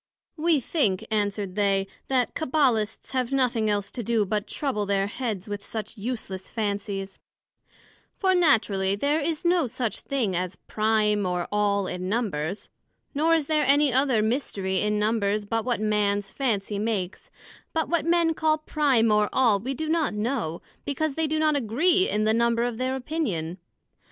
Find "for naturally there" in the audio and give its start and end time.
8.17-9.19